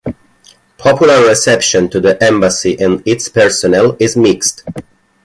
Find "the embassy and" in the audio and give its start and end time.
1.99-3.03